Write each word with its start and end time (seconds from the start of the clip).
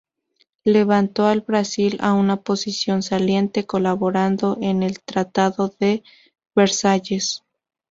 Levantó 0.63 1.27
al 1.27 1.41
Brasil 1.41 1.99
a 2.01 2.13
una 2.13 2.37
posición 2.41 3.03
saliente, 3.03 3.67
colaborando 3.67 4.57
en 4.59 4.81
el 4.81 4.99
Tratado 4.99 5.75
de 5.79 6.01
Versalles. 6.55 7.43